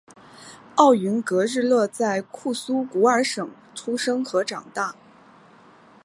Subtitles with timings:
[0.73, 4.95] 奥云格日勒在库苏古尔省出生和长大。